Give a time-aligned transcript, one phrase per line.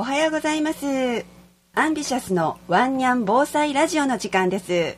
[0.00, 1.26] おはようございます。
[1.74, 4.96] アンビシャスのワンニャン防災ラジオの時間です。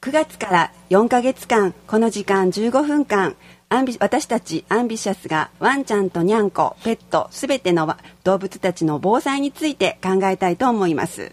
[0.00, 3.36] 9月から4ヶ月間この時間15分間
[3.68, 7.94] アンビ私たちアンビシャスがワンちゃんとニャンコペットすべての
[8.24, 11.32] 動物たちの防災について考えたいと思います。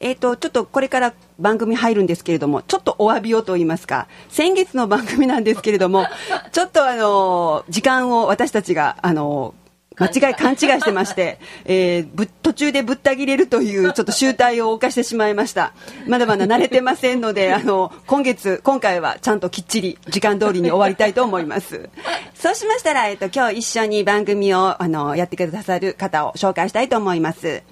[0.00, 6.06] えっ、ー、と、ちょっとこれから番組入るんですけれども、ちょっとお詫びをと言いますか、先月の番組なんですけれども、
[6.50, 9.54] ちょっとあの、時間を私たちが、あの、
[10.00, 15.74] 間違い、勘違いしてまして、えー、ぶ途中でぶった切れるという ちょっと集大を犯してしまいました。
[16.06, 21.90] まだまだ慣れてませんので、あの、今月、今回はちゃんときっちり時間通りに終わりたいと思います。
[22.34, 27.48] そうしましたら、えっと、今日一緒に番組を、あの、やってくださる方を紹介したいと思います。
[27.48, 27.62] え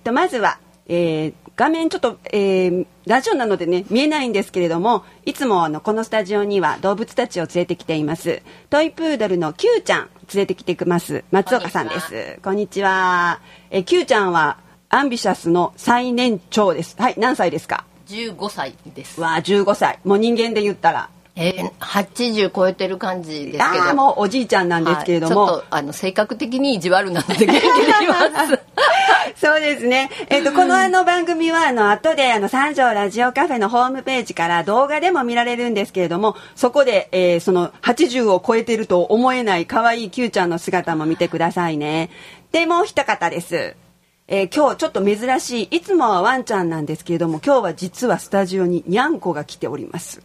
[0.00, 0.58] っと、まずは、
[0.88, 11.24] えー、画面ちょっと、えー、ラジオなのでね見えないんですけれどもいつもあのこのスタジオには動物たちを連れてきていますトイプードルの Q ちゃん連れてきてくます。
[11.30, 12.38] 松岡さんです。
[12.42, 13.40] こんにちは。
[13.70, 14.58] え Q ちゃんは
[14.90, 16.96] アンビシャスの最年長です。
[16.98, 19.20] はい何歳ですか？15歳です。
[19.20, 19.98] わあ15歳。
[20.04, 21.08] もう人間で言ったら
[21.40, 28.58] えー、80超えてる感じですけどもうおじいちゃんなんですけれども、はい、ちょっとあの性格的に意地悪なので元気ます
[29.36, 30.10] そうですね。
[30.30, 42.10] えっ、ー、と、このあの番組は、あの、後で、あの、三条ラジオカフェのホームページから動画でも見られるんですけれども、そこで、えー、その、80を超えてると思えない可愛い Q ちゃんの姿も見てくださいね。
[42.50, 43.76] で、もう一方です。
[44.26, 50.20] えー、今日ちょっと珍しい、いつもはワンちゃんなんですけれども、今日は実はスタジオににゃんこが来ております。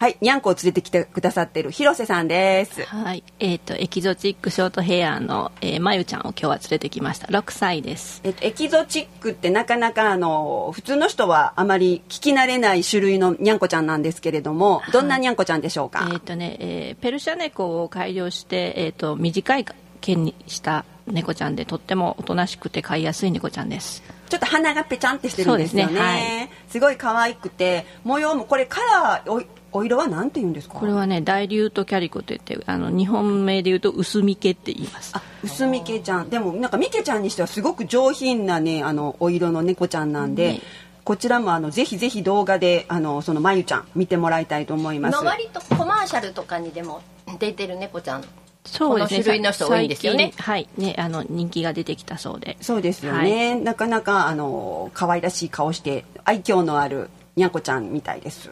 [0.00, 2.84] はい、にゃんこを連れてきてくださってる広瀬さんです。
[2.84, 7.26] はい、えっ、ー、とエキゾチックショートヘアの、えー、まゆちゃんを今日は連れてきました。
[7.26, 8.20] 6歳です。
[8.22, 16.08] えっ、ー、とエキゾチックってなかなかあの普通の人はあまり聞き慣れない種類のにゃんこちゃんなんですけれども、どんなにゃんこちゃんでしょうか？
[16.12, 19.64] えっ、とね、えー、ペルシャ猫を改良してえっ、と短い
[20.00, 24.04] 毛にした猫ちゃんでとってもおとなしくて飼いやすい猫ちゃんです。
[24.28, 25.88] ちょっと鼻がぺちゃんってしてるんですよね。
[25.88, 30.74] すねはい、すごい可愛くて模様もこれカラーお色は何て言うんですか？
[30.74, 40.60] これはね大竜とキャリコといってあの日本名で言うと薄みけって言いますあ薄みけちゃんでもなんかみけちゃんにしてはすごく上品なねあのお色の猫ちゃんなんで、ね、
[41.04, 47.02] こちらもあのぜひぜひ動画であのそのまゆちゃん見てもらいたいと思います割とコマーシャルとかにでも
[47.38, 48.24] 出てる猫ちゃん
[48.64, 49.22] そうですね。
[49.22, 50.32] 種類の人多いんですよね。
[50.36, 52.58] はい、ね、あの人気が出てきたそうで。
[52.60, 53.52] そうですよね。
[53.52, 58.50] はい、なかなかあの可愛らしい顔して愛嬌のあるにゃんこちゃんみたいです。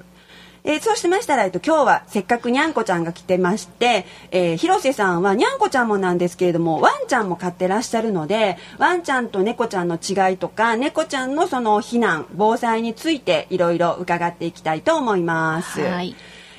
[0.69, 15.81] えー、そうしましたら、えっと、今日はせっかくにゃんこちゃんが来てまして、えー、広瀬さんはにゃんこちゃんもなんですけれどもワンちゃんも飼ってらっしゃるのでワンちゃんと猫ちゃんの違いとか猫ちゃんのその避難防災についていろいろ伺っていきたいと思います。
[15.81, 16.17] はい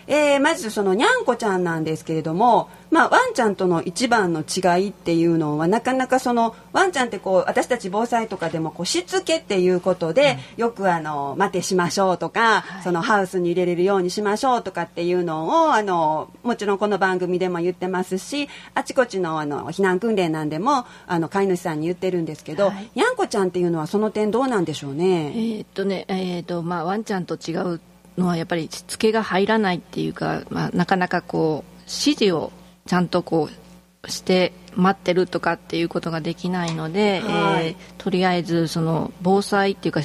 [0.08, 25.34] えー、まずそのにゃんこちゃんなんですけれども、まあ、ワンちゃんとの一番の違いっていうのはなかなかそのワンちゃんってこう私たち防災とかでもこうしつけっていうことで、うん、よくあの待てしましょうとか、はい、そのハウスに入れれるようにしましょうとかっていうのをあのもちろんこの番組でも言ってますしあちこちのあの避難訓練なんでもあの飼い主さんに言ってるんですけど、はい、にゃんこちゃんっていうのはその点どうなんでしょうね？
[25.36, 27.82] えー、っとね、えー、っとまあワンちゃんと違う
[28.18, 32.52] のはやっぱりしつけが入らないっていうか、まあ、なかなかこう指示を
[32.88, 33.68] ちゃんとこう
[34.10, 40.02] して待ってるとかっていうことができないので、はい、えー、とりあえずその防災っていうか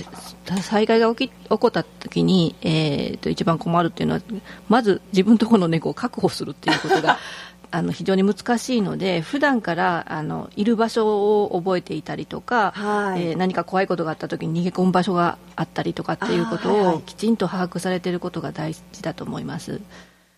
[0.62, 4.22] 災害が起き起こった時に、えー、と一番困るっていうのは
[4.68, 7.18] まず自分のところの猫を確保するっていうことが
[7.74, 19.80] あの非常に難しいので普段からあのいる場所を覚えていたりとか、はい、えー、何か怖いことがあった時に逃げ込む場所があったりとかっていうことをきちんと把握されていることが大事だと思います。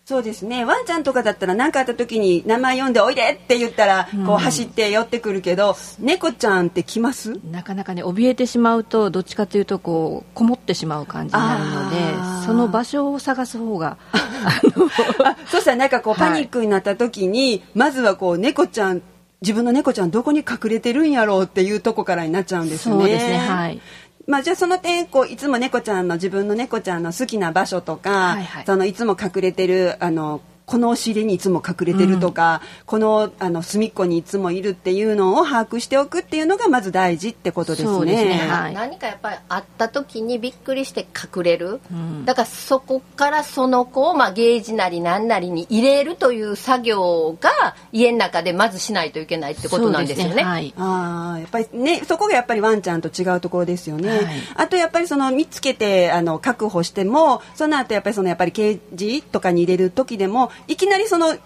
[0.07, 0.67] そうですね。
[0.67, 7.41] ワンちゃんとかだったら何かあった時に名前読んで「おいで!」って言ったらこう走って寄ってくるけど、うん、猫ちゃんって来ます？
[7.51, 19.01] なかなかね怯えてしまうとどっちかというとこうこもってしまう感じになるのでその場所を探す方が あそしたらなんかこうパニックになった時に、はい、まずはこう猫ちゃん
[19.41, 22.95] 自分の猫ちゃんどこに隠れてるんやろうっていうとこからになっちゃうんですね。
[22.95, 23.81] そうですねはい
[24.27, 38.17] まあ、じゃあその点こういつも猫ちゃんの自分の猫ちゃんの好きな場所とか、はいはい、そのいつも隠れてるあのこのお尻にいつも隠れてるとか、うん、このあの隅っこにいつもいるっていうのを把握しておくっていうのがまず大事ってことですね。
[38.17, 38.49] すね。
[38.49, 50.35] はい、何かやっぱりあった時にびっくりして隠れる、うん、だからそこからその子を、まあ、ゲージなり何なりに入れるという作業が家の中でまずしないといけないってことなんですよね。
[50.35, 50.43] ね。
[50.43, 54.09] はい、あやっぱりねそこがやっぱりワンちゃんと違うところですよね。
[54.09, 61.37] はい、あとやっぱりその見つけてあの確保してもその後やっぱりそのやっぱりケージとかに入れる時でもいきなりその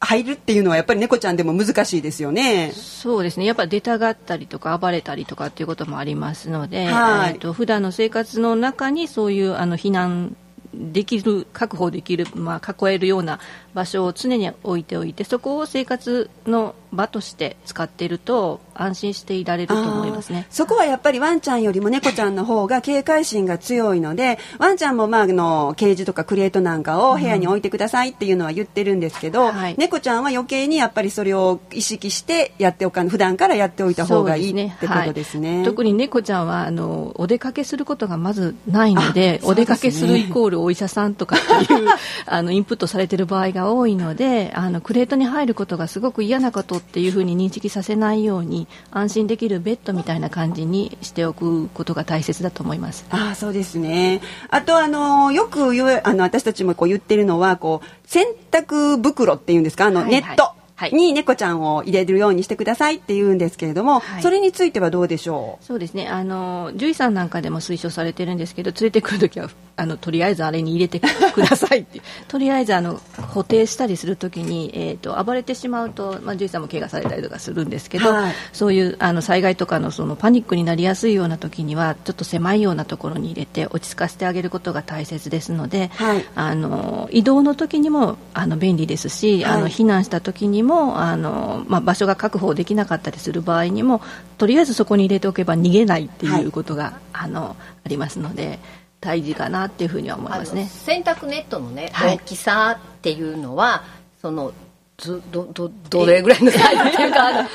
[0.00, 2.70] 入るっていうのはやっぱり猫ちゃんでも難しいですよね。
[2.72, 3.46] そうですね。
[3.46, 10.36] やっぱ出たがったりとか暴れたりとかっていうこともありますので、はいえっと普段の生活の中にそういうあの避難
[10.74, 13.40] できる確保できるまあ囲えるような
[13.74, 20.46] 場所を常に置いておいてそこを生活の場として使っていると安心していられると思いますね。
[20.50, 35.56] そこはやっぱりワンちゃんよりも猫ちゃんの方が警戒心が強いのでワンちゃんもまああのケージとかクレートなんかを部屋に置いてくださいっていうのは言ってるんですけど、はい猫ちゃんは余計にやっぱりそれを意識してやっておかん普段からやっておいた方がいいってことですね。
[35.56, 41.88] はい特に猫ちゃんはあのお出かけすることがまずないので ねお出かけするイコールお医者さんとかっていう
[42.26, 53.06] あのインプットされてる場合が多いのであのクレートに入ることがすごく嫌なことっていうふうに認識させないように安心できるベッドみたいな感じにしておくことが大切だと思います。
[53.10, 54.20] ああそうですね。
[54.50, 59.86] あとあのよく言うあの私たちもこう言ってるのはこう洗濯袋っていうんですか？
[59.86, 60.92] あの、はいネットはい。
[60.92, 64.22] に猫ちゃんを入れるようにしてくださいって言うんですけれども、はい。
[64.22, 66.06] それについてはどうでしょそうですね。
[66.06, 78.34] あの獣医さんなんかでも推奨されてるんですけど連れてくるときはあのとりあえずあれに入れてくださいってとりあえずあの固定したりするときに、えー、と暴れてしまうと、まあ、獣医さんも怪我されたりとかするんですけど、はい。
[78.52, 86.24] そういうあの災害とかのそのパニックになりやすいような時にはちょっと狭いようなところに入れて落ち着かせてあげることが大切ですので、はい。
[86.34, 89.62] あの移動の時にもあの便利ですし、あはい。
[89.62, 94.00] の避難した時にもあの、まあ、場所が確保できなかったりする場合にも
[94.38, 98.58] とりあえずそこに入れておけば逃げないってはいいうことが、あのありますので
[99.00, 100.66] 大事かなっていうふうには思いますね。
[100.66, 103.84] 洗濯ネットのね、はい大きさっていうのは
[104.20, 104.52] その
[104.98, 107.46] ずどどどれぐらいのサイズっていうか まあ、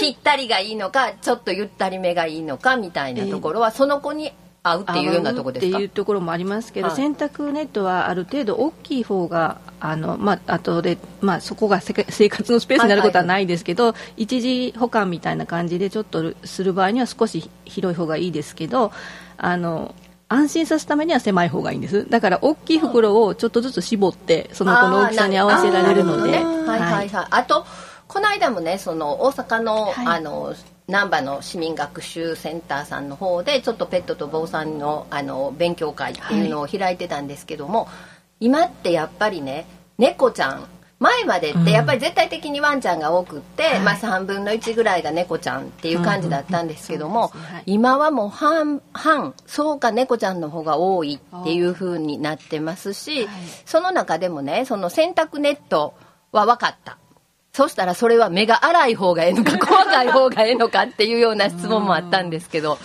[0.00, 4.32] ぴったりがいいのかちょっとゆったりめがいいのかみたいなところは、その子に
[4.62, 5.76] 合うっていうようなところですか？
[5.76, 18.92] っていうところもありますけど、はい洗濯ネットはある程度大きい方があのまあ後でまあそこが 生活のスペースになることはないですけど、一時保管みたいな感じでちょっとする場合には少し広い方がいいですけど、
[19.36, 19.94] あの。
[20.28, 22.08] 安心させるためには狭い方がいいんです。
[22.08, 26.32] だから大きい袋をちょっとずつ絞ってその子の大きさに合わせられるので。
[26.32, 26.44] ね。
[26.44, 26.80] はい。
[26.80, 27.66] はいはい、あと
[28.06, 30.06] この間もねその大阪の,、はい。
[30.06, 30.54] あの
[30.86, 37.88] 難波の市民学習センターさんの方でちょっとペットと防災のあの勉強会っていうのを開いてたんですけども、
[38.40, 39.66] 今ってやっぱりね
[39.98, 47.62] 猫ちゃん前までってやっぱり絶対的にワンちゃんが多くって、まあ、3分の1ぐらいが猫ちゃんっていう感じだったんですけども、うんうんそうですねはい。
[47.66, 53.36] 今はもう半々そうか猫ちゃんの方が多いっていう風になってますし、はい。
[53.64, 55.94] その中でもねその洗濯ネット
[56.32, 56.98] は分かった。
[57.52, 62.78] そしたらそれは目が荒い方がええのか細かい方がええのかっていうような質問もあったんですけど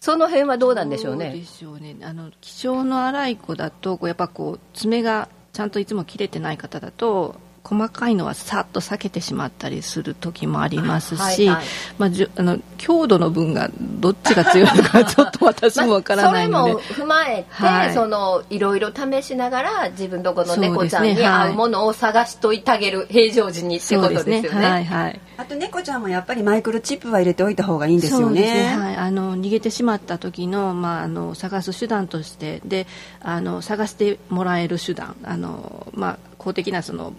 [0.00, 1.96] その辺はどうなんでしょうそうねでしょうね。
[2.02, 7.36] あの気性の荒い子だとこうやっぱこう爪がちゃんといつも切れてない方だと
[7.68, 11.64] 細かいのはさっと避けてしまったりする時もありますし、はいはい。
[11.98, 17.94] まあ、じゅあの強度の分がどっちが強いのかちょっと私もわからないので、まあそれも踏まえて、はい。
[17.94, 24.66] そのいろいろ試しながら自分とこの猫ちゃんに合うものを探しといてあげる平常時にってことですよね。
[24.66, 25.20] はいはい。
[25.36, 28.76] あと猫ちゃんもやっぱりマイクロチップは入れておいた方がいいんですよそうですね。
[28.76, 28.76] ね。
[28.76, 32.86] はい、あの逃げてしまった時の,、まあ、あの探す手段としてで
[33.20, 35.14] あの探してもらえる手段。
[35.22, 37.12] あの、まあ、公的なその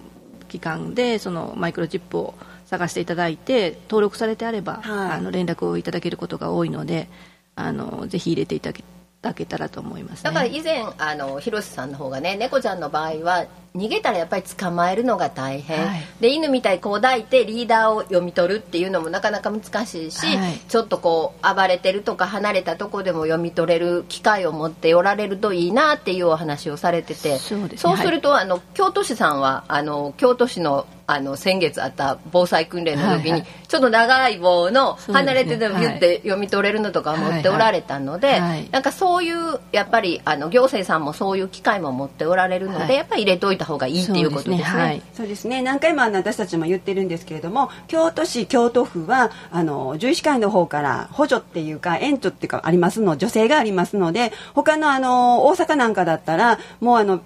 [0.49, 2.33] 機関でそのマイクロチップを
[2.65, 5.11] 探していただいて登録されてあれば、はい。
[5.11, 7.07] あの連絡をいただけることが多いので
[7.55, 8.71] あのぜひ入れていた
[9.21, 13.45] だけたらと思います、ね、だから以前あの広瀬さんの方がね猫ちゃんの場合は
[13.75, 16.01] 逃げたらやっぱり捕まえるのが大変、はい。
[16.19, 20.57] で犬みたいにこう抱いてリーダーを読み取るっていうのもなかなか難しいし、はい。
[20.57, 27.77] ちょっとこう暴れてるとか離れたとこでも読み取れる機会を持っておられるといいなっていうお話をされててそうですね。
[27.77, 33.47] そうすると、あの京都市さんはあの京都市のあの先月あった防災訓練の時に、はいはい。
[33.67, 38.69] ちょっと長い棒の離れてでも言って読み取れるのとかを持っておられたので、はいはい。
[38.69, 42.95] なんかそういうやっぱりあの行政さんもそういう機会も持っておられるので、はい。
[42.95, 44.63] やっぱり入れておいた方がいいっていうことですね。
[44.63, 45.01] はい。
[45.13, 45.61] そうですね。
[45.61, 57.21] 何回もあの私たちも言ってるんですけれども京都市京都府はあの獣医師会の方から補助っていうか援助っていうかありますの助成がありますので他のあの大阪なんかだったらもうあの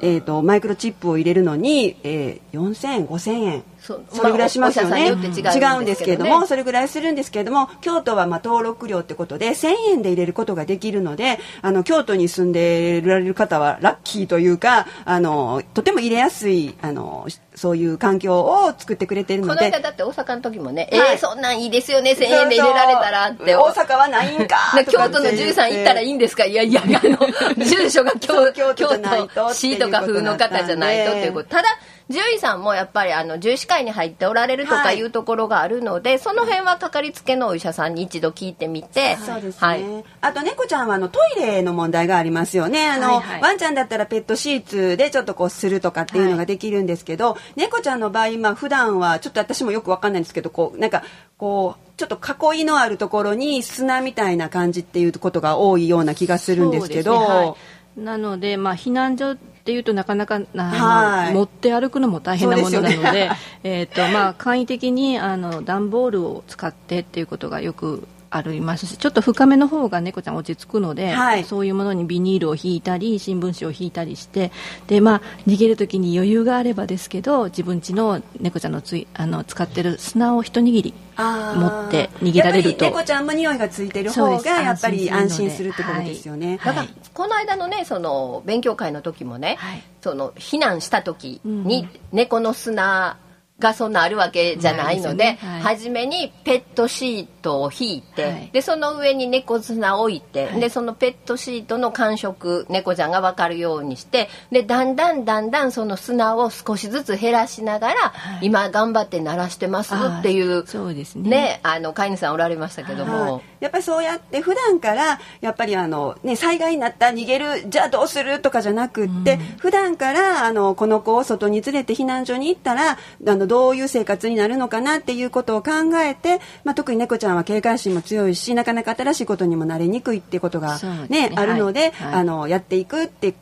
[0.00, 19.58] えー、とマイクロチップを入れるのに、えー、4000円5000円それぐらいしますよね、違うんですけれどもそれぐらいするんですけれども京都はまあ登録料ってことで1000円で入れることができるのであの京都に住んでられる方はラッキーというかあのとても入れやすいあのそういう環境を作ってくれているので。
[19.58, 21.12] この間だって大阪の時もね、はい。
[21.12, 23.54] えー、そんなんいいですよね1000円で入れられたらって。
[23.54, 26.44] 大阪はないんかね京都の獣医さん行ったらいいんですか？
[26.44, 27.18] いやいやあの
[27.64, 31.50] 住所が京京都京都市とか風の方じゃないとっていうこと。
[31.50, 31.68] ただ
[32.08, 35.04] 獣医さんもやっぱりあの獣医師会に入っておられるとかい。
[35.04, 40.04] うところがあるので、その辺はかかりつけのお医者さんに一度聞いてみて、そうですね、はい。
[40.20, 42.86] あと猫ちゃんはあのトイレの問題がありますよね。
[42.88, 43.40] あの、はいはい。
[43.42, 51.02] ワンちゃんだったらペットシーツでちょっとこうするとかっていうのができるんですけど、猫ちゃんの場合まあ普段はちょっと私もよくわかんないんですけどこうなんか
[51.36, 52.18] こうちょっと
[52.52, 57.14] 囲いのあるところに砂みたいな感じっていうことが多いような気がするんですけど。
[57.14, 57.36] そうですね。
[57.36, 57.56] は
[57.96, 58.00] い。
[58.00, 61.32] なので、まあ、避難所っていうとなかなかあの、はい。
[61.32, 63.30] 持って歩くのも大変なものなのでね。
[63.64, 71.44] えーとまあ、簡易的にあの段ボールを使ってっていうことがよくありますしちょっと深めの方が猫ちゃん落ち着くので、はい。
[71.44, 74.50] そういうものにビニールを引いたり新聞紙を引いたりして
[74.86, 82.84] で、まあ、逃げる時に余裕があればですけど自分家の猫ちゃんのついあの使ってる砂を一握り持って逃げられると。
[82.84, 86.58] やっぱり猫ちゃんも匂いがついてる方がやっぱり安安心するってことですよね。
[86.60, 86.74] はい。
[86.76, 89.82] だからこの間のねその勉強会の時もね、はい。
[90.00, 93.18] その避難した時うんに猫の砂
[93.60, 95.38] がそんなあるわけじゃないのでね。
[95.40, 95.60] はい。
[95.62, 98.50] 初めにペットシートを引いて、はい。
[98.52, 100.60] でその上に猫砂を置いて、はい。
[100.60, 108.46] でそのペットシートの感触猫ちゃんが分かるようにしてでだんだんだんだんその砂を少しずつ減らしながら、はい。
[108.46, 111.30] 今頑張って鳴らしてますっていうそうですね。
[111.30, 113.34] ねあの飼い主さんおられましたけども。
[113.34, 131.28] はい、やっぱりそうやって普段からやっぱりあの、ね、災害になった逃げるじゃあどうするとかじゃなくって、普段からあのこの子を外に連れて避難所に行ったらあのどういう生活になるのかなっていうことを考えて、まあ、特に猫ちゃんは警戒心も強いしなかなか新しいことにも慣れにくいっていうことが、ね。
[131.30, 131.90] ねあるので、はい。
[131.90, 133.34] はいあのやっていくって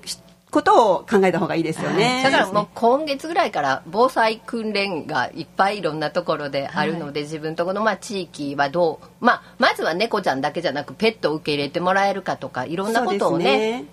[0.50, 2.22] ことを考えた方がいいですよね。
[2.22, 2.30] はい。
[2.30, 13.84] だからもう今月ぐらいから防災訓練がいっぱいいろんなところであるので、自分とこのまあ地域はどう、まあ、まずは猫ちゃんだけじゃなくペットを受け入れてもらえるかとかいろんなことをね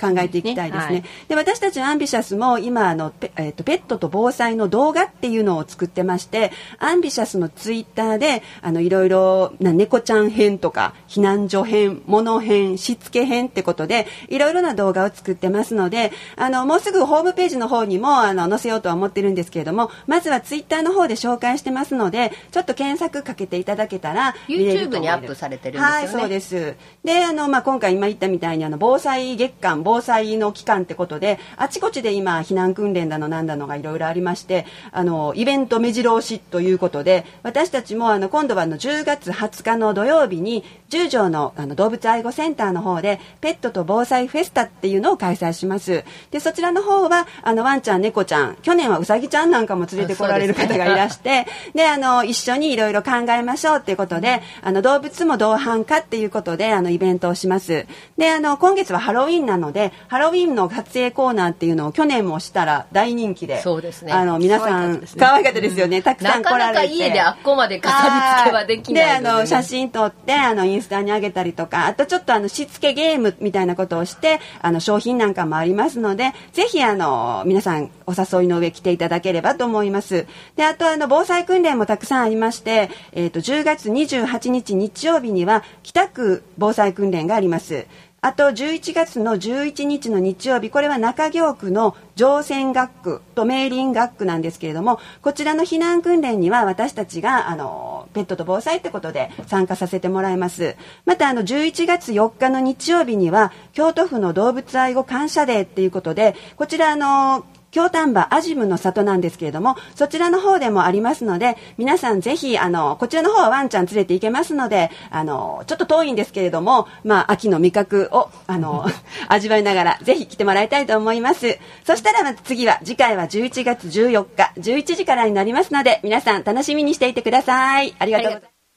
[0.00, 1.00] 考えていきたいですね。
[1.00, 1.04] ね。
[1.28, 25.00] で私たちアンビシャスも今あのペ,、えーとペットと防災の動画っていうのを作ってましてアンビシャスのツイッターであのいろいろな猫ちゃん編とか避難所編物編しつけ編ってことでいろいろな動画を作ってますのであのもうすぐホームページの方にもあの載せようとは思ってるんですけれどもまずはツイッターの方で紹介してますのでちょっと検索かけていただけたら見れると YouTube 思います。
[25.00, 25.94] にアップされてるんですよね。
[25.94, 26.74] はいそうです。
[27.04, 46.04] であの、まあ、今回今言ったみたいにあの防災月間防災の期間ってことであちこちで今避難訓練だのなんだのがいろいろありましてあのイベント目白押しということで私たちもあの今度はあの10月20日の土曜日に十条のあの動物愛護センターの方でペットと防災フェスタっていうのを開催します。
[46.30, 57.86] でそちらの方はあのワンちゃん猫ちゃん去年はうさぎちゃんなんかも連れてこられる方がいらして であの一緒にいろいろ考えましょうっていうことであの動物も同伴化っていうことであのイベントをします。
[58.18, 64.12] であの今月はハロウィンなのでハロウィンの撮影コーナーっていうのを去年もしたら大人気でそうですね。
[64.12, 65.20] あの皆さん可愛かったですね。
[65.20, 66.02] 可愛かったですよね。
[66.02, 66.88] たくさなんかな来られて。
[66.88, 80.26] か家であっこまで飾り付けはできないであの写真撮ってあのインスタに上げたりとかあとちょっとあのしつけゲームみたいなことをしてあの商品なんかもありますのでぜひあの皆さんお誘いの上来ていただければと思います。
[80.56, 87.86] であとあの防災訓練もたくさんありまして、えー、と10月28日日曜日には北区防災訓練があります
[88.22, 100.76] あと11月の11日の日曜日これは中京区の乗船学区と明林学区なんですけれどもこちらの避難訓練には私たちがあのペットと防災ってことで参加させてもらいます。
[101.06, 118.86] またあの11月4日の日曜日には京都府の動物愛護感謝デーっていうことでこちらあの京丹波アジムの里なんですけれどもそちらの方でもありますので皆さんぜひあのこちらの方はワンちゃん連れて行けますのであのちょっと遠いんですけれども、まあ、秋の味覚をあの
[119.28, 121.58] 味わいながらぜひ来てもらいたいと思います。
[121.84, 127.94] そしたら次は次回は11月14日11時からになりますので皆さん楽しみにしていてください。
[127.98, 128.49] ありがとうございます